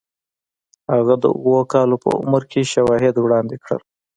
[0.93, 3.79] هغه د اوو کالو په عمر کې شواهد وړاندې کړل